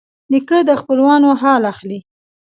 [0.31, 1.99] نیکه د خپلوانو حال اخلي.